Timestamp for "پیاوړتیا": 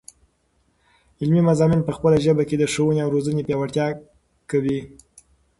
3.47-3.85